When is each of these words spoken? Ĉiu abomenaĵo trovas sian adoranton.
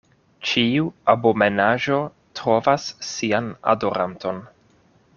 Ĉiu 0.51 0.87
abomenaĵo 1.13 1.99
trovas 2.41 2.89
sian 3.13 3.55
adoranton. 3.75 4.43